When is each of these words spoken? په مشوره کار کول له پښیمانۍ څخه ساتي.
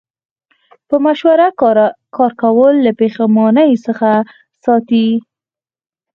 په 0.87 0.95
مشوره 1.05 1.47
کار 2.15 2.33
کول 2.41 2.75
له 2.85 2.91
پښیمانۍ 2.99 3.71
څخه 3.85 4.09
ساتي. 4.63 5.07